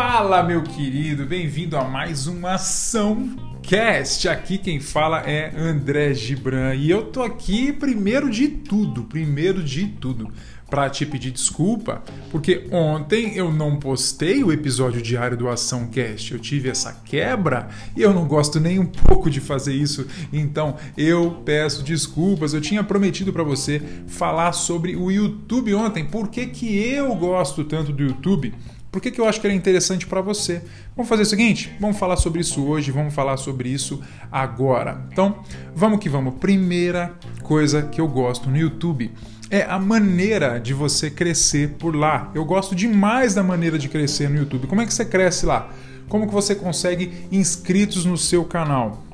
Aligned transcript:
Fala, 0.00 0.44
meu 0.44 0.62
querido, 0.62 1.26
bem-vindo 1.26 1.76
a 1.76 1.82
mais 1.82 2.28
uma 2.28 2.52
ação 2.52 3.34
cast. 3.60 4.28
Aqui 4.28 4.56
quem 4.56 4.78
fala 4.78 5.22
é 5.28 5.52
André 5.58 6.14
Gibran 6.14 6.72
e 6.76 6.88
eu 6.88 7.06
tô 7.06 7.20
aqui 7.20 7.72
primeiro 7.72 8.30
de 8.30 8.46
tudo, 8.46 9.02
primeiro 9.02 9.60
de 9.60 9.88
tudo, 9.88 10.32
para 10.70 10.88
te 10.88 11.04
pedir 11.04 11.32
desculpa, 11.32 12.00
porque 12.30 12.68
ontem 12.70 13.36
eu 13.36 13.52
não 13.52 13.76
postei 13.76 14.44
o 14.44 14.52
episódio 14.52 15.02
diário 15.02 15.36
do 15.36 15.48
Ação 15.48 15.88
Cast. 15.88 16.32
Eu 16.32 16.38
tive 16.38 16.68
essa 16.68 16.92
quebra 17.04 17.68
e 17.96 18.00
eu 18.00 18.14
não 18.14 18.28
gosto 18.28 18.60
nem 18.60 18.78
um 18.78 18.86
pouco 18.86 19.28
de 19.28 19.40
fazer 19.40 19.74
isso. 19.74 20.06
Então, 20.32 20.76
eu 20.96 21.42
peço 21.44 21.82
desculpas. 21.82 22.54
Eu 22.54 22.60
tinha 22.60 22.84
prometido 22.84 23.32
para 23.32 23.42
você 23.42 23.82
falar 24.06 24.52
sobre 24.52 24.94
o 24.94 25.10
YouTube 25.10 25.74
ontem. 25.74 26.04
Por 26.04 26.28
que 26.28 26.46
que 26.46 26.78
eu 26.78 27.16
gosto 27.16 27.64
tanto 27.64 27.92
do 27.92 28.04
YouTube? 28.04 28.54
Por 28.90 29.02
que, 29.02 29.10
que 29.10 29.20
eu 29.20 29.26
acho 29.26 29.40
que 29.40 29.46
ele 29.46 29.54
é 29.54 29.56
interessante 29.56 30.06
para 30.06 30.20
você? 30.20 30.62
Vamos 30.96 31.08
fazer 31.08 31.22
o 31.22 31.26
seguinte? 31.26 31.72
Vamos 31.78 31.98
falar 31.98 32.16
sobre 32.16 32.40
isso 32.40 32.64
hoje, 32.64 32.90
vamos 32.90 33.14
falar 33.14 33.36
sobre 33.36 33.68
isso 33.68 34.02
agora. 34.32 35.06
Então, 35.12 35.44
vamos 35.74 36.00
que 36.00 36.08
vamos. 36.08 36.34
Primeira 36.34 37.12
coisa 37.42 37.82
que 37.82 38.00
eu 38.00 38.08
gosto 38.08 38.48
no 38.48 38.56
YouTube 38.56 39.12
é 39.50 39.62
a 39.62 39.78
maneira 39.78 40.58
de 40.58 40.72
você 40.72 41.10
crescer 41.10 41.76
por 41.78 41.94
lá. 41.94 42.30
Eu 42.34 42.44
gosto 42.44 42.74
demais 42.74 43.34
da 43.34 43.42
maneira 43.42 43.78
de 43.78 43.88
crescer 43.88 44.28
no 44.28 44.38
YouTube. 44.38 44.66
Como 44.66 44.80
é 44.80 44.86
que 44.86 44.92
você 44.92 45.04
cresce 45.04 45.44
lá? 45.44 45.70
Como 46.08 46.26
que 46.26 46.32
você 46.32 46.54
consegue 46.54 47.26
inscritos 47.30 48.06
no 48.06 48.16
seu 48.16 48.44
canal? 48.44 49.04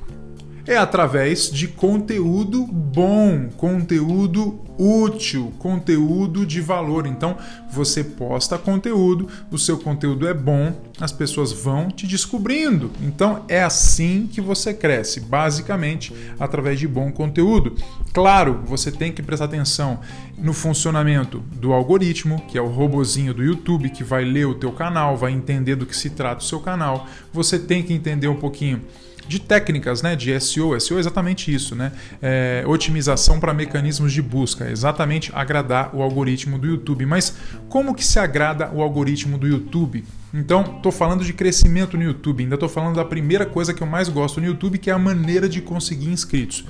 É 0.67 0.77
através 0.77 1.51
de 1.51 1.69
conteúdo 1.69 2.67
bom, 2.67 3.49
conteúdo 3.57 4.61
útil, 4.79 5.53
conteúdo 5.59 6.45
de 6.45 6.61
valor. 6.61 7.07
Então, 7.07 7.37
você 7.71 8.03
posta 8.03 8.59
conteúdo, 8.59 9.29
o 9.51 9.59
seu 9.59 9.79
conteúdo 9.79 10.27
é 10.27 10.35
bom, 10.35 10.75
as 11.01 11.13
pessoas 11.13 11.53
vão 11.53 11.89
te 11.89 12.07
descobrindo. 12.07 12.91
Então, 13.03 13.45
é 13.49 13.63
assim 13.63 14.29
que 14.33 14.41
você 14.41 14.73
cresce, 14.73 15.21
basicamente 15.21 16.13
através 16.41 16.79
de 16.79 16.89
bom 16.89 17.13
conteúdo. 17.13 17.77
Claro, 18.13 18.63
você 18.67 18.91
tem 18.91 19.13
que 19.13 19.23
prestar 19.23 19.47
atenção 19.47 20.01
no 20.39 20.53
funcionamento 20.53 21.41
do 21.53 21.73
algoritmo, 21.73 22.43
que 22.49 22.59
é 22.59 22.63
o 22.63 22.69
robozinho 22.69 23.35
do 23.35 23.45
YouTube 23.45 23.91
que 23.91 24.03
vai 24.03 24.25
ler 24.25 24.47
o 24.47 24.55
teu 24.55 24.73
canal, 24.73 25.17
vai 25.17 25.33
entender 25.33 25.77
do 25.77 25.87
que 25.87 25.97
se 25.97 26.11
trata 26.11 26.43
o 26.43 26.47
seu 26.47 26.61
canal. 26.61 27.07
Você 27.33 27.59
tem 27.59 27.83
que 27.83 27.93
entender 27.93 28.29
um 28.29 28.37
pouquinho 28.37 28.83
de 29.27 29.39
técnicas 29.39 30.03
né, 30.03 30.15
de 30.15 30.39
SEO. 30.41 30.79
SEO 30.81 30.97
é 30.97 31.01
exatamente 31.01 31.53
isso, 31.53 31.75
né? 31.75 31.93
É, 32.23 32.65
otimização 32.67 33.41
para 33.41 33.53
mecanismos 33.55 34.13
de 34.13 34.23
busca, 34.23 34.71
exatamente 34.71 35.31
agradar 35.35 35.95
o 35.95 36.03
algoritmo 36.03 36.59
do 36.59 36.67
YouTube. 36.67 37.07
Mas 37.07 37.35
como 37.69 37.95
que 37.95 38.05
se 38.05 38.19
agrada 38.19 38.71
o 38.73 38.83
algoritmo 38.83 39.39
do 39.39 39.47
YouTube? 39.47 40.05
Então, 40.33 40.63
estou 40.77 40.91
falando 40.91 41.25
de 41.25 41.33
crescimento 41.33 41.97
no 41.97 42.03
YouTube, 42.03 42.43
ainda 42.43 42.57
estou 42.57 42.69
falando 42.69 42.97
da 42.97 43.05
primeira 43.05 43.47
coisa 43.47 43.73
que 43.73 43.83
eu 43.83 43.87
mais 43.87 44.09
gosto 44.09 44.41
no 44.41 44.47
YouTube, 44.47 44.79
que 44.79 44.91
é 44.91 44.93
a 44.93 44.99
maneira 44.99 45.49
de 45.49 45.61
conseguir 45.61 46.11
inscritos. 46.11 46.65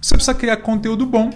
Você 0.00 0.14
precisa 0.14 0.34
criar 0.34 0.58
conteúdo 0.58 1.06
bom, 1.06 1.30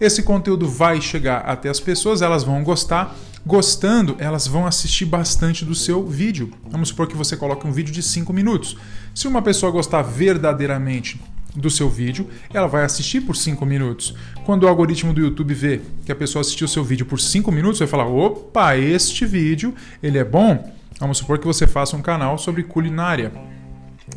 esse 0.00 0.22
conteúdo 0.22 0.68
vai 0.68 1.00
chegar 1.00 1.38
até 1.38 1.68
as 1.68 1.80
pessoas, 1.80 2.22
elas 2.22 2.44
vão 2.44 2.62
gostar 2.62 3.16
Gostando, 3.48 4.14
elas 4.18 4.46
vão 4.46 4.66
assistir 4.66 5.06
bastante 5.06 5.64
do 5.64 5.74
seu 5.74 6.06
vídeo. 6.06 6.52
Vamos 6.70 6.90
supor 6.90 7.06
que 7.06 7.16
você 7.16 7.34
coloque 7.34 7.66
um 7.66 7.72
vídeo 7.72 7.90
de 7.90 8.02
5 8.02 8.30
minutos. 8.30 8.76
Se 9.14 9.26
uma 9.26 9.40
pessoa 9.40 9.72
gostar 9.72 10.02
verdadeiramente 10.02 11.18
do 11.56 11.70
seu 11.70 11.88
vídeo, 11.88 12.28
ela 12.52 12.66
vai 12.66 12.84
assistir 12.84 13.22
por 13.22 13.34
5 13.34 13.64
minutos. 13.64 14.14
Quando 14.44 14.64
o 14.64 14.68
algoritmo 14.68 15.14
do 15.14 15.22
YouTube 15.22 15.54
vê 15.54 15.80
que 16.04 16.12
a 16.12 16.14
pessoa 16.14 16.42
assistiu 16.42 16.66
o 16.66 16.68
seu 16.68 16.84
vídeo 16.84 17.06
por 17.06 17.18
5 17.18 17.50
minutos, 17.50 17.78
vai 17.78 17.88
falar: 17.88 18.06
"Opa, 18.06 18.76
este 18.76 19.24
vídeo, 19.24 19.74
ele 20.02 20.18
é 20.18 20.24
bom". 20.24 20.70
Vamos 21.00 21.16
supor 21.16 21.38
que 21.38 21.46
você 21.46 21.66
faça 21.66 21.96
um 21.96 22.02
canal 22.02 22.36
sobre 22.36 22.62
culinária 22.64 23.32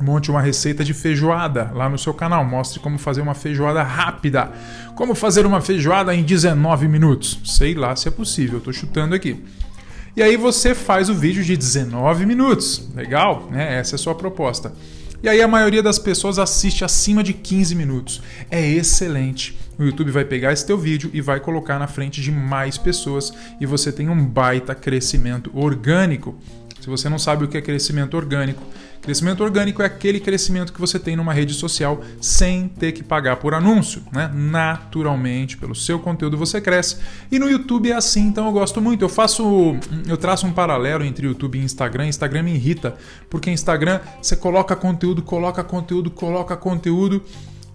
monte 0.01 0.31
uma 0.31 0.41
receita 0.41 0.83
de 0.83 0.93
feijoada 0.93 1.71
lá 1.73 1.89
no 1.89 1.97
seu 1.97 2.13
canal. 2.13 2.45
Mostre 2.45 2.79
como 2.79 2.97
fazer 2.97 3.21
uma 3.21 3.33
feijoada 3.33 3.83
rápida. 3.83 4.51
Como 4.95 5.15
fazer 5.15 5.45
uma 5.45 5.61
feijoada 5.61 6.13
em 6.13 6.23
19 6.23 6.87
minutos. 6.87 7.39
Sei 7.43 7.73
lá 7.73 7.95
se 7.95 8.07
é 8.07 8.11
possível, 8.11 8.59
tô 8.59 8.71
chutando 8.71 9.15
aqui. 9.15 9.43
E 10.15 10.21
aí 10.21 10.35
você 10.35 10.75
faz 10.75 11.09
o 11.09 11.13
vídeo 11.13 11.43
de 11.43 11.55
19 11.55 12.25
minutos. 12.25 12.89
Legal, 12.93 13.47
né? 13.51 13.77
Essa 13.79 13.95
é 13.95 13.97
a 13.97 13.99
sua 13.99 14.15
proposta. 14.15 14.73
E 15.23 15.29
aí 15.29 15.39
a 15.39 15.47
maioria 15.47 15.83
das 15.83 15.99
pessoas 15.99 16.39
assiste 16.39 16.83
acima 16.83 17.23
de 17.23 17.31
15 17.31 17.75
minutos. 17.75 18.21
É 18.49 18.59
excelente. 18.67 19.57
O 19.77 19.83
YouTube 19.83 20.11
vai 20.11 20.25
pegar 20.25 20.51
esse 20.51 20.65
teu 20.65 20.77
vídeo 20.77 21.09
e 21.13 21.21
vai 21.21 21.39
colocar 21.39 21.79
na 21.79 21.87
frente 21.87 22.21
de 22.21 22.31
mais 22.31 22.77
pessoas 22.77 23.33
e 23.59 23.65
você 23.65 23.91
tem 23.91 24.09
um 24.09 24.25
baita 24.25 24.75
crescimento 24.75 25.51
orgânico. 25.53 26.35
Se 26.81 26.89
você 26.89 27.07
não 27.07 27.19
sabe 27.19 27.45
o 27.45 27.47
que 27.47 27.55
é 27.55 27.61
crescimento 27.61 28.17
orgânico, 28.17 28.63
crescimento 29.03 29.43
orgânico 29.43 29.83
é 29.83 29.85
aquele 29.85 30.19
crescimento 30.19 30.73
que 30.73 30.81
você 30.81 30.97
tem 30.97 31.15
numa 31.15 31.31
rede 31.31 31.53
social 31.53 32.01
sem 32.19 32.67
ter 32.67 32.91
que 32.91 33.03
pagar 33.03 33.35
por 33.35 33.53
anúncio, 33.53 34.01
né? 34.11 34.31
Naturalmente, 34.33 35.57
pelo 35.57 35.75
seu 35.75 35.99
conteúdo 35.99 36.35
você 36.35 36.59
cresce. 36.59 36.97
E 37.31 37.37
no 37.37 37.47
YouTube 37.47 37.91
é 37.91 37.95
assim, 37.95 38.21
então 38.21 38.47
eu 38.47 38.51
gosto 38.51 38.81
muito. 38.81 39.05
Eu 39.05 39.09
faço, 39.09 39.75
eu 40.07 40.17
traço 40.17 40.47
um 40.47 40.51
paralelo 40.51 41.03
entre 41.03 41.27
YouTube 41.27 41.59
e 41.59 41.63
Instagram. 41.63 42.07
Instagram 42.07 42.41
me 42.41 42.55
irrita, 42.55 42.95
porque 43.29 43.51
Instagram 43.51 43.99
você 44.19 44.35
coloca 44.35 44.75
conteúdo, 44.75 45.21
coloca 45.21 45.63
conteúdo, 45.63 46.09
coloca 46.09 46.57
conteúdo 46.57 47.23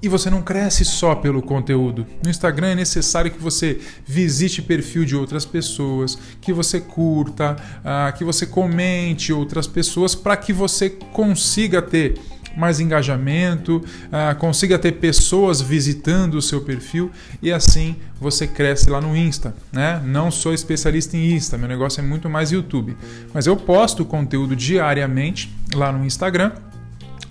e 0.02 0.08
você 0.08 0.28
não 0.30 0.42
cresce 0.42 0.84
só 0.84 1.14
pelo 1.14 1.42
conteúdo. 1.42 2.06
No 2.22 2.30
Instagram 2.30 2.68
é 2.68 2.74
necessário 2.74 3.30
que 3.30 3.42
você 3.42 3.80
visite 4.04 4.62
perfil 4.62 5.04
de 5.04 5.16
outras 5.16 5.44
pessoas, 5.44 6.18
que 6.40 6.52
você 6.52 6.80
curta, 6.80 7.56
uh, 7.80 8.16
que 8.16 8.24
você 8.24 8.46
comente 8.46 9.32
outras 9.32 9.66
pessoas 9.66 10.14
para 10.14 10.36
que 10.36 10.52
você 10.52 10.90
consiga 10.90 11.80
ter 11.80 12.14
mais 12.56 12.80
engajamento, 12.80 13.76
uh, 13.76 14.34
consiga 14.38 14.78
ter 14.78 14.92
pessoas 14.92 15.60
visitando 15.60 16.36
o 16.36 16.42
seu 16.42 16.62
perfil 16.62 17.10
e 17.42 17.52
assim 17.52 17.96
você 18.18 18.46
cresce 18.46 18.88
lá 18.88 19.00
no 19.00 19.16
Insta. 19.16 19.54
Né? 19.70 20.00
Não 20.04 20.30
sou 20.30 20.54
especialista 20.54 21.16
em 21.16 21.32
Insta, 21.32 21.58
meu 21.58 21.68
negócio 21.68 22.00
é 22.00 22.02
muito 22.02 22.30
mais 22.30 22.50
YouTube. 22.50 22.96
Mas 23.32 23.46
eu 23.46 23.56
posto 23.56 24.04
conteúdo 24.04 24.56
diariamente 24.56 25.54
lá 25.74 25.92
no 25.92 26.04
Instagram 26.04 26.52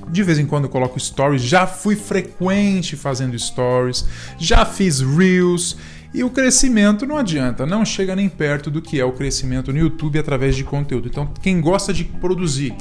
de 0.09 0.23
vez 0.23 0.39
em 0.39 0.45
quando 0.45 0.65
eu 0.65 0.69
coloco 0.69 0.99
stories, 0.99 1.41
já 1.41 1.65
fui 1.67 1.95
frequente 1.95 2.95
fazendo 2.95 3.37
stories, 3.37 4.05
já 4.37 4.65
fiz 4.65 5.01
reels 5.01 5.77
e 6.13 6.23
o 6.23 6.29
crescimento 6.29 7.05
não 7.05 7.17
adianta, 7.17 7.65
não 7.65 7.83
chega 7.83 8.15
nem 8.15 8.29
perto 8.29 8.71
do 8.71 8.81
que 8.81 8.99
é 8.99 9.05
o 9.05 9.11
crescimento 9.11 9.73
no 9.73 9.79
YouTube 9.79 10.17
através 10.17 10.55
de 10.55 10.63
conteúdo. 10.63 11.07
Então, 11.07 11.29
quem 11.41 11.59
gosta 11.59 11.93
de 11.93 12.05
produzir 12.05 12.75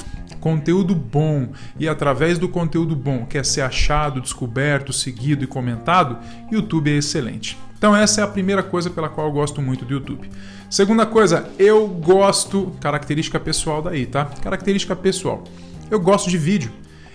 conteúdo 0.44 0.94
bom 0.94 1.48
e 1.80 1.88
através 1.88 2.38
do 2.38 2.50
conteúdo 2.50 2.94
bom 2.94 3.24
quer 3.24 3.46
ser 3.46 3.62
achado, 3.62 4.20
descoberto, 4.20 4.92
seguido 4.92 5.42
e 5.42 5.46
comentado, 5.46 6.18
YouTube 6.52 6.92
é 6.92 6.98
excelente. 6.98 7.56
Então 7.78 7.96
essa 7.96 8.20
é 8.20 8.24
a 8.24 8.26
primeira 8.26 8.62
coisa 8.62 8.90
pela 8.90 9.08
qual 9.08 9.26
eu 9.26 9.32
gosto 9.32 9.62
muito 9.62 9.86
do 9.86 9.94
YouTube. 9.94 10.30
Segunda 10.68 11.06
coisa, 11.06 11.48
eu 11.58 11.88
gosto, 11.88 12.72
característica 12.78 13.40
pessoal 13.40 13.80
daí, 13.80 14.04
tá? 14.04 14.26
Característica 14.42 14.94
pessoal. 14.94 15.44
Eu 15.90 15.98
gosto 15.98 16.28
de 16.28 16.36
vídeo. 16.36 16.70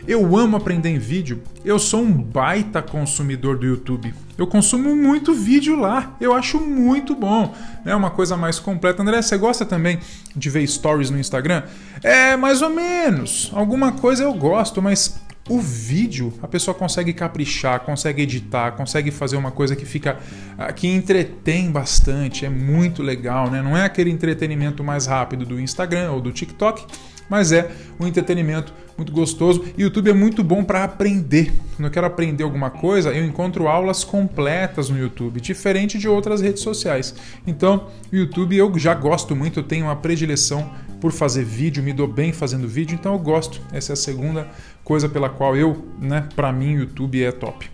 Eu 0.07 0.35
amo 0.35 0.57
aprender 0.57 0.89
em 0.89 0.97
vídeo. 0.97 1.41
Eu 1.63 1.77
sou 1.77 2.01
um 2.01 2.11
baita 2.11 2.81
consumidor 2.81 3.57
do 3.57 3.65
YouTube. 3.65 4.13
Eu 4.37 4.47
consumo 4.47 4.95
muito 4.95 5.33
vídeo 5.33 5.79
lá. 5.79 6.15
Eu 6.19 6.33
acho 6.33 6.59
muito 6.59 7.15
bom. 7.15 7.53
É 7.85 7.95
uma 7.95 8.09
coisa 8.09 8.37
mais 8.37 8.59
completa. 8.59 9.01
André, 9.01 9.21
você 9.21 9.37
gosta 9.37 9.65
também 9.65 9.99
de 10.35 10.49
ver 10.49 10.65
stories 10.67 11.09
no 11.09 11.19
Instagram? 11.19 11.63
É, 12.01 12.35
mais 12.35 12.61
ou 12.61 12.69
menos. 12.69 13.51
Alguma 13.53 13.91
coisa 13.91 14.23
eu 14.23 14.33
gosto, 14.33 14.81
mas 14.81 15.19
o 15.49 15.59
vídeo, 15.59 16.31
a 16.43 16.47
pessoa 16.47 16.75
consegue 16.75 17.11
caprichar, 17.11 17.79
consegue 17.79 18.21
editar, 18.21 18.71
consegue 18.71 19.09
fazer 19.09 19.35
uma 19.35 19.49
coisa 19.49 19.75
que 19.75 19.83
fica 19.83 20.17
ah, 20.55 20.71
que 20.71 20.87
entretém 20.87 21.71
bastante, 21.71 22.45
é 22.45 22.49
muito 22.49 23.01
legal, 23.01 23.49
né? 23.49 23.59
Não 23.59 23.75
é 23.75 23.83
aquele 23.83 24.11
entretenimento 24.11 24.83
mais 24.83 25.07
rápido 25.07 25.45
do 25.45 25.59
Instagram 25.59 26.11
ou 26.11 26.21
do 26.21 26.31
TikTok, 26.31 26.85
mas 27.29 27.51
é 27.51 27.69
um 27.99 28.07
entretenimento 28.07 28.73
muito 28.97 29.11
gostoso. 29.11 29.63
E 29.77 29.83
YouTube 29.83 30.09
é 30.09 30.13
muito 30.13 30.43
bom 30.43 30.63
para 30.63 30.83
aprender. 30.83 31.53
Quando 31.75 31.85
eu 31.85 31.91
quero 31.91 32.07
aprender 32.07 32.43
alguma 32.43 32.69
coisa, 32.69 33.11
eu 33.11 33.25
encontro 33.25 33.67
aulas 33.67 34.03
completas 34.03 34.89
no 34.89 34.97
YouTube, 34.97 35.39
diferente 35.39 35.97
de 35.97 36.07
outras 36.07 36.41
redes 36.41 36.61
sociais. 36.61 37.15
Então, 37.47 37.87
o 38.11 38.15
YouTube 38.15 38.57
eu 38.57 38.77
já 38.77 38.93
gosto 38.93 39.35
muito, 39.35 39.59
eu 39.59 39.63
tenho 39.63 39.85
uma 39.85 39.95
predileção 39.95 40.69
por 40.99 41.11
fazer 41.11 41.45
vídeo, 41.45 41.81
me 41.81 41.93
dou 41.93 42.07
bem 42.07 42.33
fazendo 42.33 42.67
vídeo, 42.67 42.97
então 42.99 43.13
eu 43.13 43.19
gosto. 43.19 43.61
Essa 43.71 43.93
é 43.93 43.95
a 43.95 43.97
segunda 43.97 44.47
coisa 44.83 45.07
pela 45.07 45.29
qual 45.29 45.55
eu, 45.55 45.85
né, 45.99 46.27
para 46.35 46.51
mim, 46.51 46.75
o 46.75 46.79
YouTube 46.79 47.23
é 47.23 47.31
top. 47.31 47.69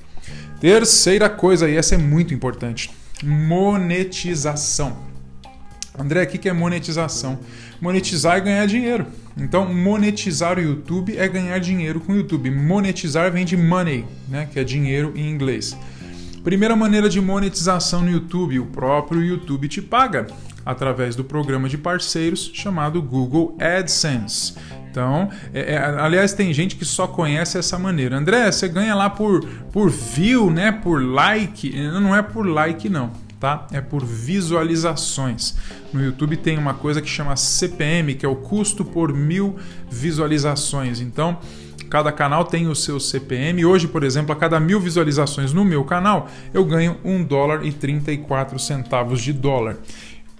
Terceira 0.59 1.29
coisa, 1.29 1.69
e 1.69 1.75
essa 1.75 1.95
é 1.95 1.97
muito 1.97 2.33
importante: 2.33 2.91
monetização. 3.23 4.97
André, 5.97 6.23
o 6.23 6.27
que 6.27 6.49
é 6.49 6.53
monetização? 6.53 7.39
Monetizar 7.79 8.37
é 8.37 8.41
ganhar 8.41 8.65
dinheiro. 8.65 9.05
Então, 9.37 9.73
monetizar 9.73 10.57
o 10.57 10.61
YouTube 10.61 11.17
é 11.17 11.27
ganhar 11.27 11.59
dinheiro 11.59 11.99
com 11.99 12.13
o 12.13 12.15
YouTube. 12.15 12.49
Monetizar 12.51 13.31
vem 13.31 13.45
de 13.45 13.57
money, 13.57 14.05
né, 14.27 14.47
que 14.51 14.59
é 14.59 14.63
dinheiro 14.63 15.13
em 15.15 15.29
inglês. 15.29 15.77
Primeira 16.43 16.75
maneira 16.75 17.09
de 17.09 17.19
monetização 17.19 18.01
no 18.01 18.11
YouTube: 18.11 18.59
o 18.59 18.67
próprio 18.67 19.23
YouTube 19.23 19.67
te 19.67 19.81
paga 19.81 20.27
através 20.65 21.15
do 21.15 21.23
programa 21.23 21.69
de 21.69 21.77
parceiros 21.77 22.51
chamado 22.53 23.01
Google 23.01 23.57
AdSense. 23.59 24.55
Então, 24.89 25.29
é, 25.53 25.73
é, 25.73 25.77
aliás, 25.77 26.33
tem 26.33 26.53
gente 26.53 26.75
que 26.75 26.85
só 26.85 27.05
conhece 27.05 27.57
essa 27.57 27.77
maneira. 27.77 28.17
André, 28.17 28.49
você 28.49 28.67
ganha 28.67 28.95
lá 28.95 29.09
por, 29.09 29.45
por 29.71 29.89
view, 29.89 30.49
né? 30.49 30.71
Por 30.71 31.03
like. 31.03 31.75
Não 31.75 32.15
é 32.15 32.21
por 32.21 32.47
like, 32.47 32.87
não. 32.87 33.11
Tá? 33.39 33.67
É 33.71 33.81
por 33.81 34.03
visualizações. 34.03 35.55
No 35.93 36.03
YouTube 36.03 36.37
tem 36.37 36.57
uma 36.57 36.73
coisa 36.73 37.01
que 37.01 37.09
chama 37.09 37.35
CPM, 37.35 38.15
que 38.15 38.25
é 38.25 38.29
o 38.29 38.35
custo 38.35 38.83
por 38.83 39.13
mil 39.13 39.57
visualizações. 39.89 40.99
Então, 40.99 41.37
cada 41.89 42.11
canal 42.11 42.45
tem 42.45 42.67
o 42.67 42.75
seu 42.75 42.99
CPM. 42.99 43.65
Hoje, 43.65 43.87
por 43.87 44.03
exemplo, 44.03 44.31
a 44.31 44.35
cada 44.35 44.59
mil 44.59 44.79
visualizações 44.79 45.53
no 45.53 45.63
meu 45.63 45.83
canal, 45.83 46.29
eu 46.53 46.63
ganho 46.65 46.97
1 47.03 47.23
dólar 47.23 47.65
e 47.65 47.71
34 47.71 48.57
centavos 48.57 49.21
de 49.21 49.33
dólar. 49.33 49.77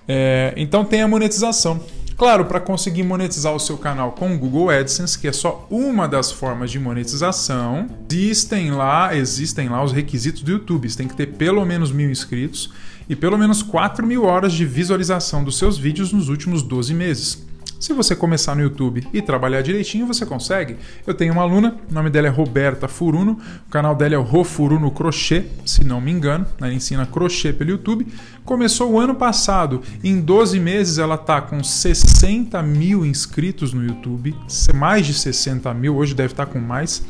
É, 0.08 0.54
então 0.56 0.86
tem 0.86 1.02
a 1.02 1.08
monetização. 1.08 1.82
Claro, 2.18 2.46
para 2.46 2.62
conseguir 2.62 3.04
monetizar 3.04 3.54
o 3.54 3.60
seu 3.60 3.78
canal 3.78 4.14
com 4.14 4.34
o 4.34 4.38
Google 4.38 4.70
AdSense, 4.70 5.20
que 5.20 5.28
é 5.28 5.34
só 5.34 5.68
uma 5.70 6.08
das 6.08 6.32
formas 6.32 6.72
de 6.72 6.80
monetização, 6.80 7.90
existem 8.10 8.72
lá, 8.72 9.14
existem 9.14 9.68
lá 9.68 9.84
os 9.84 9.92
requisitos 9.92 10.42
do 10.42 10.52
YouTube. 10.52 10.90
Você 10.90 10.98
tem 10.98 11.10
que 11.10 11.16
ter 11.16 11.34
pelo 11.34 11.66
menos 11.66 11.92
mil 11.92 12.10
inscritos 12.10 12.72
e 13.10 13.18
pelo 13.18 13.38
menos 13.38 13.62
4 13.62 14.08
mil 14.08 14.24
horas 14.24 14.54
de 14.54 14.66
visualização 14.66 15.44
dos 15.44 15.58
seus 15.58 15.78
vídeos 15.78 16.14
nos 16.14 16.30
últimos 16.30 16.64
12 16.64 16.94
meses. 16.94 17.46
Se 17.86 17.94
você 17.94 18.16
começar 18.16 18.56
no 18.56 18.64
YouTube 18.64 19.08
e 19.14 19.22
trabalhar 19.22 19.62
direitinho, 19.62 20.08
você 20.08 20.26
consegue. 20.26 20.76
Eu 21.06 21.14
tenho 21.14 21.34
uma 21.34 21.44
aluna, 21.44 21.78
o 21.88 21.94
nome 21.94 22.10
dela 22.10 22.26
é 22.26 22.32
Roberta 22.32 22.88
Furuno, 22.88 23.40
o 23.68 23.70
canal 23.70 23.94
dela 23.94 24.16
é 24.16 24.18
o 24.18 24.24
Rofuruno 24.24 24.90
Crochê, 24.90 25.46
se 25.64 25.84
não 25.84 26.02
me 26.02 26.12
engano, 26.12 26.48
ela 26.60 26.74
ensina 26.74 27.06
crochê 27.06 27.54
pelo 27.54 27.70
YouTube. 27.70 28.08
Começou 28.44 28.94
o 28.94 29.00
ano 29.00 29.14
passado, 29.14 29.84
em 30.04 30.20
12 30.20 30.60
meses 30.60 30.98
ela 30.98 31.14
está 31.14 31.40
com 31.40 31.64
60 31.64 32.60
mil 32.64 33.06
inscritos 33.06 33.72
no 33.72 33.86
YouTube, 33.86 34.36
mais 34.74 35.06
de 35.06 35.14
60 35.14 35.72
mil, 35.76 35.96
hoje 35.96 36.16
deve 36.16 36.34
estar 36.34 36.48
tá 36.48 36.52
com 36.52 36.58
mais. 36.58 37.04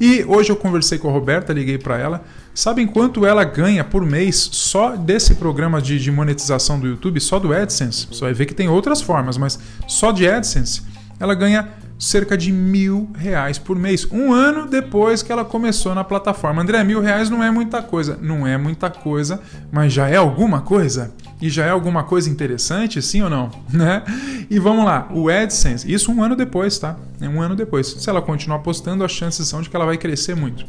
E 0.00 0.22
hoje 0.28 0.50
eu 0.50 0.56
conversei 0.56 0.98
com 0.98 1.08
a 1.08 1.12
Roberta, 1.12 1.52
liguei 1.52 1.78
para 1.78 1.98
ela. 1.98 2.24
Sabem 2.56 2.86
quanto 2.86 3.26
ela 3.26 3.44
ganha 3.44 3.84
por 3.84 4.02
mês 4.06 4.48
só 4.50 4.96
desse 4.96 5.34
programa 5.34 5.80
de, 5.82 6.00
de, 6.00 6.10
monetização 6.10 6.80
do 6.80 6.86
YouTube, 6.86 7.20
só 7.20 7.38
do 7.38 7.52
AdSense? 7.52 8.06
Você 8.10 8.20
vai 8.22 8.32
ver 8.32 8.46
que 8.46 8.54
tem 8.54 8.66
outras 8.66 9.02
formas, 9.02 9.36
mas 9.36 9.58
só 9.86 10.10
de 10.10 10.26
AdSense 10.26 10.80
ela 11.20 11.34
ganha 11.34 11.68
cerca 11.98 12.34
de 12.34 12.50
mil 12.50 13.10
reais 13.14 13.58
por 13.58 13.78
mês. 13.78 14.10
Um 14.10 14.32
ano 14.32 14.66
depois 14.66 15.22
que 15.22 15.30
ela 15.30 15.44
começou 15.44 15.94
na 15.94 16.02
plataforma. 16.02 16.62
André, 16.62 16.82
mil 16.82 17.02
reais 17.02 17.28
não 17.28 17.44
é 17.44 17.50
muita 17.50 17.82
coisa. 17.82 18.18
Não 18.22 18.46
é 18.46 18.56
muita 18.56 18.88
coisa, 18.88 19.38
mas 19.70 19.92
já 19.92 20.08
é 20.08 20.16
alguma 20.16 20.62
coisa? 20.62 21.12
E 21.42 21.50
já 21.50 21.66
é 21.66 21.70
alguma 21.70 22.04
coisa 22.04 22.30
interessante, 22.30 23.02
sim 23.02 23.20
ou 23.20 23.28
não? 23.28 23.50
Né? 23.70 24.02
E 24.48 24.58
vamos 24.58 24.86
lá, 24.86 25.08
o 25.12 25.28
AdSense, 25.28 25.92
isso 25.92 26.10
um 26.10 26.22
ano 26.22 26.34
depois, 26.34 26.78
tá? 26.78 26.96
Um 27.20 27.42
ano 27.42 27.54
depois. 27.54 27.86
Se 27.86 28.08
ela 28.08 28.22
continuar 28.22 28.60
postando, 28.60 29.04
as 29.04 29.12
chances 29.12 29.46
são 29.46 29.60
de 29.60 29.68
que 29.68 29.76
ela 29.76 29.84
vai 29.84 29.98
crescer 29.98 30.34
muito. 30.34 30.64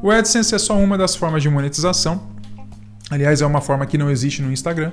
O 0.00 0.10
AdSense 0.10 0.54
é 0.54 0.58
só 0.58 0.78
uma 0.78 0.96
das 0.96 1.16
formas 1.16 1.42
de 1.42 1.50
monetização. 1.50 2.28
Aliás, 3.10 3.42
é 3.42 3.46
uma 3.46 3.60
forma 3.60 3.84
que 3.84 3.98
não 3.98 4.10
existe 4.10 4.40
no 4.42 4.52
Instagram. 4.52 4.92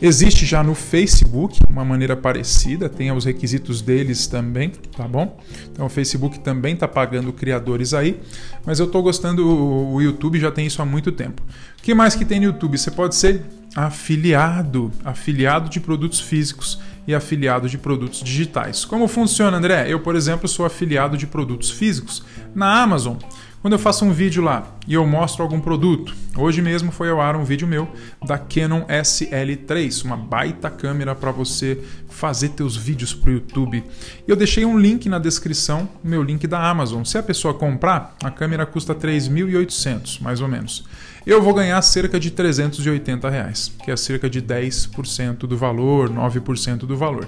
Existe 0.00 0.46
já 0.46 0.62
no 0.62 0.74
Facebook 0.74 1.58
uma 1.68 1.84
maneira 1.84 2.16
parecida, 2.16 2.88
tem 2.88 3.10
os 3.10 3.24
requisitos 3.24 3.82
deles 3.82 4.28
também, 4.28 4.70
tá 4.96 5.08
bom? 5.08 5.38
Então 5.72 5.86
o 5.86 5.88
Facebook 5.88 6.38
também 6.38 6.74
está 6.74 6.86
pagando 6.86 7.32
criadores 7.32 7.92
aí, 7.92 8.20
mas 8.64 8.78
eu 8.78 8.86
estou 8.86 9.02
gostando, 9.02 9.44
o 9.44 10.00
YouTube 10.00 10.38
já 10.38 10.52
tem 10.52 10.66
isso 10.66 10.80
há 10.80 10.86
muito 10.86 11.10
tempo. 11.10 11.42
O 11.78 11.82
que 11.82 11.94
mais 11.94 12.14
que 12.14 12.24
tem 12.24 12.38
no 12.38 12.46
YouTube? 12.46 12.78
Você 12.78 12.92
pode 12.92 13.16
ser 13.16 13.42
afiliado, 13.74 14.92
afiliado 15.04 15.68
de 15.68 15.80
produtos 15.80 16.20
físicos 16.20 16.80
e 17.06 17.14
afiliado 17.14 17.68
de 17.68 17.76
produtos 17.76 18.22
digitais. 18.22 18.84
Como 18.84 19.08
funciona, 19.08 19.56
André? 19.56 19.90
Eu, 19.90 19.98
por 19.98 20.14
exemplo, 20.14 20.46
sou 20.46 20.64
afiliado 20.64 21.16
de 21.16 21.26
produtos 21.26 21.70
físicos 21.70 22.22
na 22.54 22.82
Amazon. 22.82 23.16
Quando 23.60 23.72
eu 23.72 23.78
faço 23.78 24.04
um 24.04 24.12
vídeo 24.12 24.40
lá 24.40 24.78
e 24.86 24.94
eu 24.94 25.04
mostro 25.04 25.42
algum 25.42 25.60
produto, 25.60 26.14
hoje 26.36 26.62
mesmo 26.62 26.92
foi 26.92 27.10
ao 27.10 27.20
ar 27.20 27.34
um 27.34 27.42
vídeo 27.42 27.66
meu 27.66 27.88
da 28.24 28.38
Canon 28.38 28.82
SL3, 28.82 30.04
uma 30.04 30.16
baita 30.16 30.70
câmera 30.70 31.12
para 31.12 31.32
você 31.32 31.82
fazer 32.08 32.50
teus 32.50 32.76
vídeos 32.76 33.12
para 33.12 33.30
o 33.30 33.32
YouTube. 33.32 33.82
Eu 34.28 34.36
deixei 34.36 34.64
um 34.64 34.78
link 34.78 35.08
na 35.08 35.18
descrição, 35.18 35.88
meu 36.04 36.22
link 36.22 36.46
da 36.46 36.70
Amazon. 36.70 37.02
Se 37.02 37.18
a 37.18 37.22
pessoa 37.22 37.52
comprar, 37.52 38.16
a 38.22 38.30
câmera 38.30 38.64
custa 38.64 38.94
3.800, 38.94 40.20
mais 40.20 40.40
ou 40.40 40.46
menos. 40.46 40.84
Eu 41.26 41.42
vou 41.42 41.52
ganhar 41.52 41.82
cerca 41.82 42.20
de 42.20 42.30
380 42.30 43.28
reais, 43.28 43.72
que 43.84 43.90
é 43.90 43.96
cerca 43.96 44.30
de 44.30 44.40
10% 44.40 45.38
do 45.38 45.56
valor, 45.56 46.08
9% 46.08 46.78
do 46.86 46.96
valor. 46.96 47.26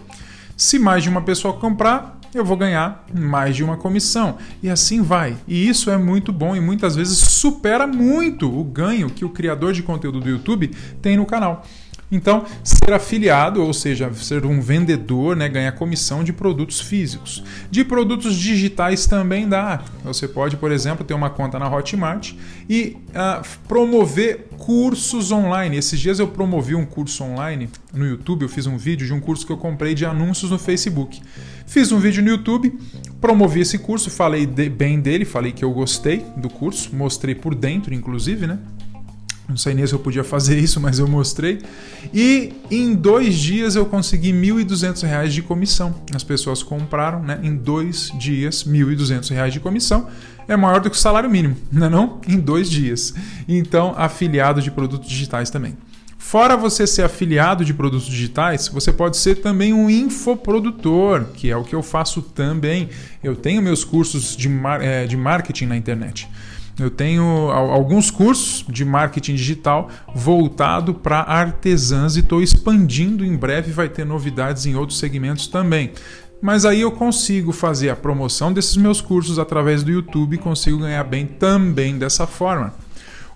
Se 0.56 0.78
mais 0.78 1.02
de 1.02 1.08
uma 1.08 1.22
pessoa 1.22 1.54
comprar, 1.54 2.19
eu 2.34 2.44
vou 2.44 2.56
ganhar 2.56 3.04
mais 3.12 3.56
de 3.56 3.64
uma 3.64 3.76
comissão. 3.76 4.38
E 4.62 4.70
assim 4.70 5.02
vai. 5.02 5.36
E 5.46 5.68
isso 5.68 5.90
é 5.90 5.96
muito 5.96 6.32
bom 6.32 6.54
e 6.54 6.60
muitas 6.60 6.94
vezes 6.94 7.18
supera 7.18 7.86
muito 7.86 8.50
o 8.52 8.62
ganho 8.64 9.10
que 9.10 9.24
o 9.24 9.30
criador 9.30 9.72
de 9.72 9.82
conteúdo 9.82 10.20
do 10.20 10.28
YouTube 10.28 10.68
tem 11.02 11.16
no 11.16 11.26
canal. 11.26 11.64
Então, 12.10 12.44
ser 12.64 12.92
afiliado, 12.92 13.62
ou 13.62 13.72
seja, 13.72 14.12
ser 14.14 14.44
um 14.44 14.60
vendedor, 14.60 15.36
né, 15.36 15.48
ganha 15.48 15.70
comissão 15.70 16.24
de 16.24 16.32
produtos 16.32 16.80
físicos. 16.80 17.42
De 17.70 17.84
produtos 17.84 18.34
digitais 18.36 19.06
também 19.06 19.48
dá. 19.48 19.84
Você 20.02 20.26
pode, 20.26 20.56
por 20.56 20.72
exemplo, 20.72 21.04
ter 21.04 21.14
uma 21.14 21.30
conta 21.30 21.58
na 21.58 21.68
Hotmart 21.70 22.32
e 22.68 22.96
uh, 23.10 23.46
promover 23.68 24.48
cursos 24.58 25.30
online. 25.30 25.76
Esses 25.76 26.00
dias 26.00 26.18
eu 26.18 26.26
promovi 26.26 26.74
um 26.74 26.84
curso 26.84 27.22
online 27.22 27.68
no 27.94 28.06
YouTube, 28.06 28.42
eu 28.42 28.48
fiz 28.48 28.66
um 28.66 28.76
vídeo 28.76 29.06
de 29.06 29.12
um 29.12 29.20
curso 29.20 29.46
que 29.46 29.52
eu 29.52 29.56
comprei 29.56 29.94
de 29.94 30.04
anúncios 30.04 30.50
no 30.50 30.58
Facebook. 30.58 31.20
Fiz 31.66 31.92
um 31.92 32.00
vídeo 32.00 32.22
no 32.22 32.30
YouTube, 32.30 32.76
promovi 33.20 33.60
esse 33.60 33.78
curso, 33.78 34.10
falei 34.10 34.44
de, 34.44 34.68
bem 34.68 35.00
dele, 35.00 35.24
falei 35.24 35.52
que 35.52 35.64
eu 35.64 35.70
gostei 35.70 36.24
do 36.36 36.50
curso, 36.50 36.94
mostrei 36.94 37.34
por 37.34 37.54
dentro, 37.54 37.94
inclusive, 37.94 38.46
né? 38.48 38.58
Não 39.50 39.56
sei 39.56 39.74
nem 39.74 39.84
se 39.84 39.92
eu 39.92 39.98
podia 39.98 40.22
fazer 40.22 40.56
isso, 40.56 40.80
mas 40.80 41.00
eu 41.00 41.08
mostrei. 41.08 41.60
E 42.14 42.52
em 42.70 42.94
dois 42.94 43.34
dias 43.34 43.74
eu 43.74 43.84
consegui 43.84 44.30
R$ 44.30 44.64
1.200 44.64 45.28
de 45.28 45.42
comissão. 45.42 45.92
As 46.14 46.22
pessoas 46.22 46.62
compraram, 46.62 47.20
né? 47.20 47.40
Em 47.42 47.56
dois 47.56 48.12
dias, 48.16 48.62
R$ 48.62 48.72
1.200 48.72 49.50
de 49.50 49.58
comissão. 49.58 50.08
É 50.46 50.56
maior 50.56 50.80
do 50.80 50.88
que 50.88 50.96
o 50.96 50.98
salário 50.98 51.28
mínimo, 51.28 51.56
não 51.70 51.86
é 51.86 51.90
não? 51.90 52.20
Em 52.28 52.38
dois 52.38 52.70
dias. 52.70 53.12
Então, 53.48 53.92
afiliado 53.96 54.62
de 54.62 54.70
produtos 54.70 55.08
digitais 55.08 55.50
também. 55.50 55.76
Fora 56.16 56.56
você 56.56 56.86
ser 56.86 57.02
afiliado 57.02 57.64
de 57.64 57.74
produtos 57.74 58.06
digitais, 58.06 58.68
você 58.68 58.92
pode 58.92 59.16
ser 59.16 59.36
também 59.36 59.72
um 59.72 59.90
infoprodutor, 59.90 61.24
que 61.34 61.50
é 61.50 61.56
o 61.56 61.64
que 61.64 61.74
eu 61.74 61.82
faço 61.82 62.22
também. 62.22 62.88
Eu 63.24 63.34
tenho 63.34 63.60
meus 63.60 63.82
cursos 63.82 64.36
de, 64.36 64.48
mar 64.48 64.80
eh, 64.80 65.06
de 65.06 65.16
marketing 65.16 65.66
na 65.66 65.76
internet. 65.76 66.28
Eu 66.82 66.90
tenho 66.90 67.50
alguns 67.50 68.10
cursos 68.10 68.64
de 68.68 68.84
marketing 68.84 69.34
digital 69.34 69.88
voltado 70.14 70.94
para 70.94 71.20
artesãs 71.20 72.16
e 72.16 72.20
estou 72.20 72.42
expandindo. 72.42 73.24
Em 73.24 73.36
breve 73.36 73.72
vai 73.72 73.88
ter 73.88 74.04
novidades 74.04 74.66
em 74.66 74.74
outros 74.74 74.98
segmentos 74.98 75.46
também. 75.46 75.92
Mas 76.40 76.64
aí 76.64 76.80
eu 76.80 76.90
consigo 76.90 77.52
fazer 77.52 77.90
a 77.90 77.96
promoção 77.96 78.52
desses 78.52 78.76
meus 78.76 79.00
cursos 79.00 79.38
através 79.38 79.82
do 79.82 79.90
YouTube 79.90 80.34
e 80.34 80.38
consigo 80.38 80.78
ganhar 80.78 81.04
bem 81.04 81.26
também 81.26 81.98
dessa 81.98 82.26
forma. 82.26 82.74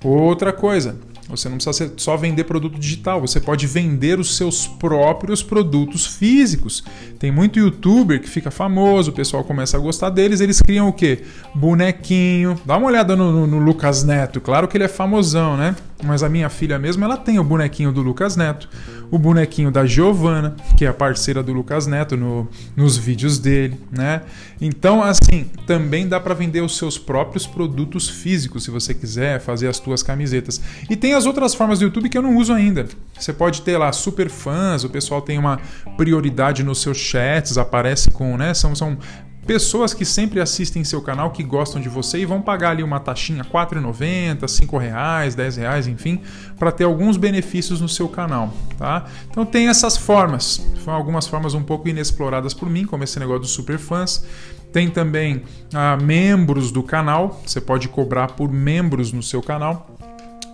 Outra 0.02 0.52
coisa, 0.52 0.96
você 1.28 1.48
não 1.48 1.56
precisa 1.56 1.92
só 1.96 2.16
vender 2.16 2.44
produto 2.44 2.78
digital, 2.78 3.20
você 3.20 3.40
pode 3.40 3.66
vender 3.66 4.18
os 4.18 4.36
seus 4.36 4.66
próprios 4.66 5.42
produtos 5.42 6.06
físicos. 6.06 6.84
Tem 7.18 7.30
muito 7.30 7.58
youtuber 7.58 8.20
que 8.20 8.28
fica 8.28 8.50
famoso, 8.50 9.10
o 9.10 9.14
pessoal 9.14 9.42
começa 9.42 9.76
a 9.76 9.80
gostar 9.80 10.10
deles, 10.10 10.40
eles 10.40 10.60
criam 10.60 10.88
o 10.88 10.92
quê? 10.92 11.22
Bonequinho. 11.54 12.60
Dá 12.64 12.76
uma 12.76 12.86
olhada 12.86 13.16
no, 13.16 13.32
no, 13.32 13.46
no 13.46 13.58
Lucas 13.58 14.04
Neto, 14.04 14.40
claro 14.40 14.68
que 14.68 14.76
ele 14.76 14.84
é 14.84 14.88
famosão, 14.88 15.56
né? 15.56 15.74
Mas 16.02 16.22
a 16.22 16.28
minha 16.28 16.48
filha 16.48 16.78
mesmo, 16.78 17.04
ela 17.04 17.16
tem 17.16 17.38
o 17.38 17.44
bonequinho 17.44 17.92
do 17.92 18.02
Lucas 18.02 18.36
Neto, 18.36 18.68
o 19.10 19.18
bonequinho 19.18 19.70
da 19.70 19.86
Giovana, 19.86 20.56
que 20.76 20.84
é 20.84 20.88
a 20.88 20.92
parceira 20.92 21.42
do 21.42 21.52
Lucas 21.52 21.86
Neto 21.86 22.16
no, 22.16 22.48
nos 22.76 22.96
vídeos 22.96 23.38
dele, 23.38 23.78
né? 23.90 24.22
Então, 24.60 25.02
assim, 25.02 25.46
também 25.66 26.08
dá 26.08 26.18
para 26.18 26.34
vender 26.34 26.62
os 26.62 26.76
seus 26.76 26.98
próprios 26.98 27.46
produtos 27.46 28.08
físicos, 28.08 28.64
se 28.64 28.70
você 28.70 28.92
quiser 28.92 29.40
fazer 29.40 29.68
as 29.68 29.78
tuas 29.78 30.02
camisetas. 30.02 30.60
E 30.90 30.96
tem 30.96 31.14
as 31.14 31.26
outras 31.26 31.54
formas 31.54 31.78
do 31.78 31.84
YouTube 31.84 32.08
que 32.08 32.18
eu 32.18 32.22
não 32.22 32.36
uso 32.36 32.52
ainda. 32.52 32.86
Você 33.18 33.32
pode 33.32 33.62
ter 33.62 33.78
lá 33.78 33.92
super 33.92 34.28
fãs, 34.28 34.84
o 34.84 34.90
pessoal 34.90 35.22
tem 35.22 35.38
uma 35.38 35.60
prioridade 35.96 36.62
nos 36.62 36.82
seus 36.82 36.98
chats, 36.98 37.56
aparece 37.56 38.10
com, 38.10 38.36
né? 38.36 38.52
São, 38.52 38.74
são 38.74 38.98
pessoas 39.46 39.92
que 39.94 40.04
sempre 40.04 40.40
assistem 40.40 40.84
seu 40.84 41.00
canal, 41.02 41.30
que 41.30 41.42
gostam 41.42 41.80
de 41.80 41.88
você 41.88 42.18
e 42.18 42.24
vão 42.24 42.40
pagar 42.40 42.70
ali 42.70 42.82
uma 42.82 43.00
taxinha 43.00 43.42
R$ 43.42 43.50
4,90, 43.50 44.70
R$ 44.70 44.78
reais, 44.78 45.34
R$ 45.34 45.48
reais, 45.50 45.86
enfim, 45.86 46.20
para 46.58 46.72
ter 46.72 46.84
alguns 46.84 47.16
benefícios 47.16 47.80
no 47.80 47.88
seu 47.88 48.08
canal, 48.08 48.52
tá? 48.78 49.04
Então 49.30 49.44
tem 49.44 49.68
essas 49.68 49.96
formas, 49.96 50.66
são 50.84 50.92
algumas 50.94 51.26
formas 51.26 51.54
um 51.54 51.62
pouco 51.62 51.88
inexploradas 51.88 52.54
por 52.54 52.68
mim, 52.68 52.84
como 52.84 53.04
esse 53.04 53.18
negócio 53.18 53.42
dos 53.42 53.50
super 53.50 53.78
fãs. 53.78 54.24
Tem 54.72 54.90
também 54.90 55.42
ah, 55.72 55.96
membros 55.96 56.72
do 56.72 56.82
canal, 56.82 57.40
você 57.46 57.60
pode 57.60 57.88
cobrar 57.88 58.32
por 58.32 58.50
membros 58.50 59.12
no 59.12 59.22
seu 59.22 59.40
canal. 59.40 59.93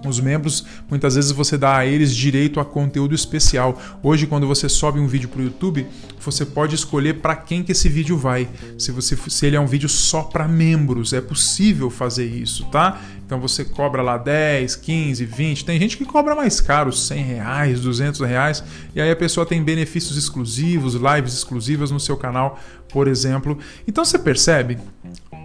Os 0.06 0.18
membros, 0.18 0.64
muitas 0.88 1.14
vezes 1.14 1.30
você 1.30 1.58
dá 1.58 1.76
a 1.76 1.86
eles 1.86 2.14
direito 2.14 2.58
a 2.58 2.64
conteúdo 2.64 3.14
especial. 3.14 3.80
Hoje, 4.02 4.26
quando 4.26 4.46
você 4.46 4.68
sobe 4.68 4.98
um 4.98 5.06
vídeo 5.06 5.28
para 5.28 5.40
o 5.40 5.44
YouTube, 5.44 5.86
você 6.18 6.46
pode 6.46 6.74
escolher 6.74 7.20
para 7.20 7.36
quem 7.36 7.62
que 7.62 7.72
esse 7.72 7.88
vídeo 7.88 8.16
vai. 8.16 8.48
Se, 8.78 8.92
você, 8.92 9.16
se 9.16 9.46
ele 9.46 9.56
é 9.56 9.60
um 9.60 9.66
vídeo 9.66 9.88
só 9.88 10.22
para 10.22 10.48
membros, 10.48 11.12
é 11.12 11.20
possível 11.20 11.90
fazer 11.90 12.26
isso, 12.26 12.64
tá? 12.66 13.00
Então 13.24 13.38
você 13.38 13.64
cobra 13.64 14.02
lá 14.02 14.18
10, 14.18 14.74
15, 14.76 15.24
20. 15.24 15.64
Tem 15.64 15.78
gente 15.78 15.96
que 15.96 16.04
cobra 16.04 16.34
mais 16.34 16.60
caro, 16.60 16.92
100 16.92 17.22
reais, 17.22 17.80
200 17.80 18.20
reais. 18.20 18.64
E 18.94 19.00
aí 19.00 19.10
a 19.10 19.16
pessoa 19.16 19.46
tem 19.46 19.62
benefícios 19.62 20.16
exclusivos, 20.16 20.94
lives 20.94 21.34
exclusivas 21.34 21.90
no 21.90 22.00
seu 22.00 22.16
canal, 22.16 22.58
por 22.88 23.06
exemplo. 23.06 23.58
Então 23.86 24.04
você 24.04 24.18
percebe 24.18 24.78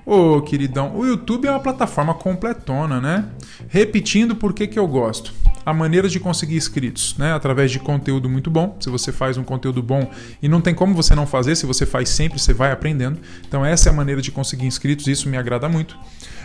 Ô, 0.05 0.39
queridão, 0.39 0.95
o 0.95 1.03
YouTube 1.03 1.47
é 1.47 1.51
uma 1.51 1.59
plataforma 1.59 2.13
completona, 2.13 3.01
né? 3.01 3.25
Repetindo 3.67 4.35
por 4.35 4.53
que 4.53 4.77
eu 4.77 4.87
gosto. 4.87 5.33
A 5.65 5.73
maneira 5.73 6.07
de 6.07 6.19
conseguir 6.19 6.55
inscritos, 6.55 7.15
né? 7.17 7.33
Através 7.33 7.71
de 7.71 7.79
conteúdo 7.79 8.29
muito 8.29 8.51
bom. 8.51 8.77
Se 8.79 8.89
você 8.89 9.11
faz 9.11 9.37
um 9.37 9.43
conteúdo 9.43 9.81
bom 9.81 10.09
e 10.41 10.47
não 10.47 10.61
tem 10.61 10.75
como 10.75 10.93
você 10.93 11.15
não 11.15 11.25
fazer, 11.25 11.55
se 11.55 11.65
você 11.65 11.85
faz 11.85 12.09
sempre, 12.09 12.39
você 12.39 12.53
vai 12.53 12.71
aprendendo. 12.71 13.19
Então, 13.47 13.65
essa 13.65 13.89
é 13.89 13.91
a 13.91 13.95
maneira 13.95 14.21
de 14.21 14.31
conseguir 14.31 14.65
inscritos, 14.65 15.07
isso 15.07 15.27
me 15.27 15.37
agrada 15.37 15.67
muito. 15.67 15.97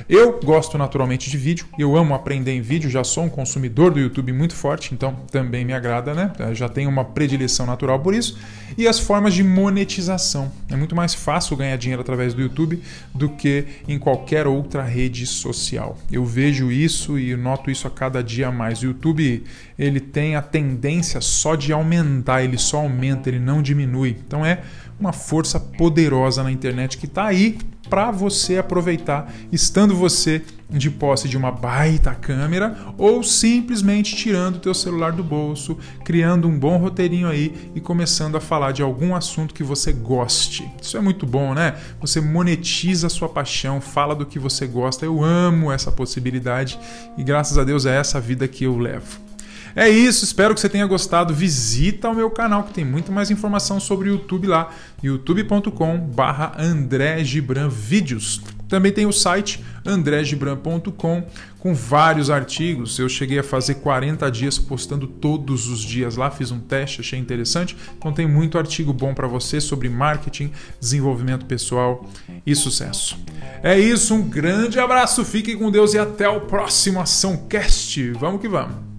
Eu 0.09 0.41
gosto 0.43 0.79
naturalmente 0.79 1.31
de 1.31 1.37
vídeo, 1.37 1.67
eu 1.79 1.97
amo 1.97 2.15
aprender 2.15 2.53
em 2.53 2.61
vídeo, 2.61 2.89
já 2.89 3.05
sou 3.05 3.25
um 3.25 3.29
consumidor 3.29 3.93
do 3.93 4.01
YouTube 4.01 4.33
muito 4.33 4.55
forte, 4.55 4.95
então 4.95 5.15
também 5.31 5.65
me 5.65 5.73
agrada, 5.73 6.15
né? 6.15 6.33
Já 6.53 6.69
tenho 6.69 6.89
uma 6.89 7.05
predileção 7.05 7.67
natural 7.67 8.01
por 8.01 8.15
isso. 8.15 8.39
E 8.79 8.89
as 8.89 8.99
formas 8.99 9.35
de 9.35 9.45
monetização. 9.45 10.51
É 10.69 10.77
muito 10.77 10.97
mais 10.97 11.15
fácil 11.15 11.57
ganhar 11.57 11.77
dinheiro 11.77 12.01
através 12.01 12.33
do 12.33 12.41
YouTube 12.41 12.83
do 13.15 13.29
que 13.29 13.67
em 13.87 13.99
qualquer 13.99 14.47
outra 14.47 14.83
rede 14.83 15.27
social. 15.27 15.99
Eu 16.11 16.25
vejo 16.25 16.73
isso 16.73 17.19
e 17.19 17.37
noto 17.37 17.71
isso 17.71 17.87
a 17.87 17.91
cada 17.91 18.23
dia 18.23 18.51
mais. 18.51 18.81
O 18.81 18.87
YouTube 19.11 19.45
ele 19.79 20.01
tem 20.01 20.37
a 20.37 20.43
tendência 20.43 21.21
só 21.21 21.55
de 21.55 21.73
aumentar, 21.73 22.43
ele 22.43 22.59
só 22.59 22.79
aumenta, 22.79 23.29
ele 23.29 23.39
não 23.39 23.63
diminui. 23.63 24.17
Então 24.27 24.45
é 24.45 24.63
uma 24.99 25.13
força 25.13 25.59
poderosa 25.59 26.43
na 26.43 26.51
internet 26.51 26.99
que 26.99 27.07
está 27.07 27.27
aí 27.27 27.59
para 27.91 28.13
você 28.13 28.57
aproveitar, 28.57 29.31
estando 29.51 29.97
você 29.97 30.43
de 30.71 30.89
posse 30.89 31.29
de 31.29 31.37
uma 31.37 31.51
baita 31.51 32.15
câmera 32.15 32.77
ou 32.97 33.25
simplesmente 33.25 34.15
tirando 34.15 34.57
o 34.57 34.61
teu 34.61 34.73
celular 34.73 35.11
do 35.11 35.25
bolso, 35.25 35.77
criando 36.05 36.47
um 36.47 36.57
bom 36.57 36.77
roteirinho 36.77 37.29
aí 37.29 37.73
e 37.75 37.81
começando 37.81 38.37
a 38.37 38.41
falar 38.41 38.71
de 38.71 38.81
algum 38.81 39.17
assunto 39.17 39.53
que 39.53 39.65
você 39.65 39.93
goste. 39.93 40.71
Isso 40.81 40.97
é 40.97 41.01
muito 41.01 41.27
bom, 41.27 41.53
né? 41.53 41.77
Você 42.01 42.21
monetiza 42.21 43.09
a 43.09 43.11
sua 43.11 43.29
paixão, 43.29 43.81
fala 43.81 44.15
do 44.15 44.25
que 44.25 44.39
você 44.39 44.67
gosta. 44.67 45.05
Eu 45.05 45.25
amo 45.25 45.73
essa 45.73 45.91
possibilidade 45.91 46.79
e 47.19 47.25
graças 47.25 47.59
a 47.59 47.65
Deus 47.65 47.85
é 47.85 47.97
essa 47.97 48.21
vida 48.21 48.47
que 48.47 48.65
eu 48.65 48.79
levo. 48.79 49.30
É 49.75 49.89
isso, 49.89 50.25
espero 50.25 50.55
que 50.55 50.61
você 50.61 50.69
tenha 50.69 50.87
gostado. 50.87 51.35
Visita 51.35 52.09
o 52.09 52.15
meu 52.15 52.31
canal 52.31 52.65
que 52.65 52.73
tem 52.73 52.85
muito 52.85 53.13
mais 53.13 53.31
informação 53.31 53.79
sobre 53.79 54.09
o 54.09 54.13
YouTube 54.13 54.47
lá, 54.47 54.71
youtube.com/barra 55.03 56.55
André 56.59 57.23
Gibran 57.25 57.69
Vídeos. 57.69 58.41
Também 58.69 58.93
tem 58.93 59.05
o 59.05 59.13
site 59.13 59.65
andregibran.com 59.85 61.27
com 61.59 61.75
vários 61.75 62.31
artigos. 62.31 62.99
Eu 62.99 63.09
cheguei 63.09 63.41
a 63.41 63.43
fazer 63.43 63.75
40 63.75 64.31
dias 64.31 64.59
postando 64.59 65.07
todos 65.07 65.69
os 65.69 65.81
dias 65.81 66.17
lá, 66.17 66.31
fiz 66.31 66.53
um 66.53 66.61
teste, 66.61 67.01
achei 67.01 67.19
interessante. 67.19 67.77
Então 67.99 68.13
tem 68.13 68.27
muito 68.27 68.57
artigo 68.57 68.93
bom 68.93 69.13
para 69.13 69.27
você 69.27 69.61
sobre 69.61 69.89
marketing, 69.89 70.53
desenvolvimento 70.81 71.45
pessoal 71.47 72.09
e 72.47 72.55
sucesso. 72.55 73.19
É 73.63 73.79
isso, 73.79 74.15
um 74.15 74.23
grande 74.23 74.79
abraço, 74.79 75.25
fique 75.25 75.57
com 75.57 75.71
Deus 75.71 75.93
e 75.93 75.99
até 75.99 76.29
o 76.29 76.43
próximo 76.43 77.01
Ação 77.01 77.37
Cast. 77.49 78.13
Vamos 78.13 78.41
que 78.41 78.49
vamos. 78.49 78.90